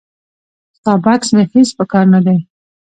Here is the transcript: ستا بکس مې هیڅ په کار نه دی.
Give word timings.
ستا 0.77 0.91
بکس 1.03 1.29
مې 1.35 1.43
هیڅ 1.53 1.69
په 1.77 1.83
کار 1.91 2.05
نه 2.13 2.19
دی. 2.25 2.37